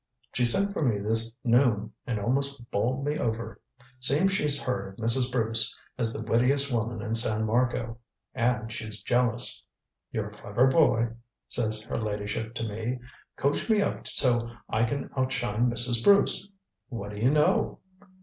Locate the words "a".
10.31-10.35